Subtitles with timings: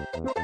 [0.00, 0.39] you